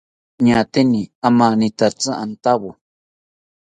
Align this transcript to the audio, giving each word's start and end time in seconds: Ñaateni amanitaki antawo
Ñaateni 0.45 1.01
amanitaki 1.27 2.09
antawo 2.23 2.69